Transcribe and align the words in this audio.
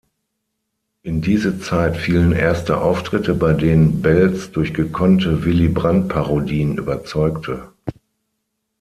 In 1.03 1.21
diese 1.21 1.59
Zeit 1.59 1.95
fielen 1.95 2.31
erste 2.31 2.81
Auftritte, 2.81 3.35
bei 3.35 3.53
denen 3.53 4.01
Beltz 4.01 4.49
durch 4.49 4.73
gekonnte 4.73 5.45
Willy-Brandt-Parodien 5.45 6.79
überzeugte. 6.79 7.69